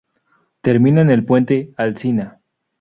Termina 0.61 1.01
en 1.01 1.11
el 1.11 1.25
Puente 1.25 1.75
Alsina. 1.77 2.39